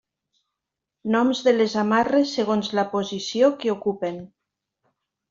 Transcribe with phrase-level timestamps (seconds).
[1.15, 4.19] Noms de les amarres segons la posició que ocupen.